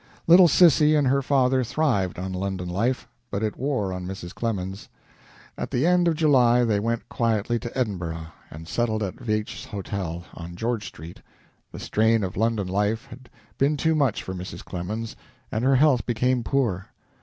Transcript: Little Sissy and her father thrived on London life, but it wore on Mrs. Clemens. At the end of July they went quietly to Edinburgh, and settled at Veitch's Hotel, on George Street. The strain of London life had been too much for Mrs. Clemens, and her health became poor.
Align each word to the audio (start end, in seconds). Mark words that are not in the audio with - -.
Little 0.25 0.47
Sissy 0.47 0.97
and 0.97 1.07
her 1.07 1.21
father 1.21 1.63
thrived 1.63 2.17
on 2.17 2.33
London 2.33 2.67
life, 2.67 3.07
but 3.29 3.43
it 3.43 3.55
wore 3.55 3.93
on 3.93 4.07
Mrs. 4.07 4.33
Clemens. 4.33 4.89
At 5.59 5.69
the 5.69 5.85
end 5.85 6.07
of 6.07 6.15
July 6.15 6.63
they 6.63 6.79
went 6.79 7.07
quietly 7.07 7.59
to 7.59 7.77
Edinburgh, 7.77 8.25
and 8.49 8.67
settled 8.67 9.03
at 9.03 9.19
Veitch's 9.19 9.65
Hotel, 9.65 10.23
on 10.33 10.55
George 10.55 10.87
Street. 10.87 11.21
The 11.71 11.77
strain 11.79 12.23
of 12.23 12.35
London 12.35 12.65
life 12.67 13.05
had 13.11 13.29
been 13.59 13.77
too 13.77 13.93
much 13.93 14.23
for 14.23 14.33
Mrs. 14.33 14.65
Clemens, 14.65 15.15
and 15.51 15.63
her 15.63 15.75
health 15.75 16.07
became 16.07 16.43
poor. 16.43 16.87